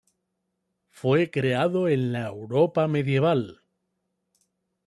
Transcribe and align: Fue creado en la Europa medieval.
Fue 0.89 1.29
creado 1.29 1.87
en 1.87 2.11
la 2.11 2.25
Europa 2.29 2.87
medieval. 2.87 3.61